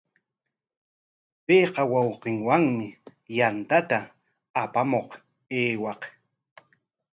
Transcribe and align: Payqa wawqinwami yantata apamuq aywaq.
Payqa 1.45 1.81
wawqinwami 1.91 2.87
yantata 3.37 3.99
apamuq 4.63 5.09
aywaq. 5.57 6.01